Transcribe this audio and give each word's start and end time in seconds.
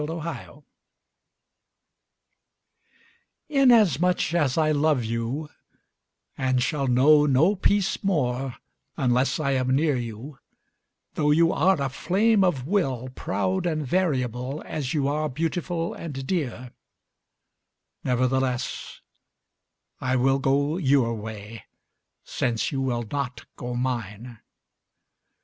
NEVERTHELESS 0.03 0.63
Inasmuch 3.49 4.33
as 4.33 4.57
I 4.57 4.71
love 4.71 5.03
you 5.03 5.47
And 6.35 6.63
shall 6.63 6.87
know 6.87 7.27
no 7.27 7.55
peace 7.55 8.03
more 8.03 8.55
unless 8.97 9.39
I 9.39 9.51
am 9.51 9.75
near 9.75 9.95
you, 9.95 10.39
Though 11.13 11.29
you 11.29 11.51
are 11.53 11.79
a 11.79 11.87
flame 11.89 12.43
of 12.43 12.65
will 12.65 13.09
Proud 13.09 13.67
and 13.67 13.85
variable 13.85 14.63
as 14.65 14.95
you 14.95 15.07
are 15.07 15.29
beautiful 15.29 15.93
and 15.93 16.25
dear 16.25 16.49
â 16.49 16.71
Nevertheless 18.03 19.01
I 19.99 20.15
will 20.15 20.39
go 20.39 20.77
your 20.77 21.13
way. 21.13 21.65
Since 22.23 22.71
you 22.71 22.81
will 22.81 23.05
not 23.11 23.45
go 23.55 23.75
mine. 23.75 24.39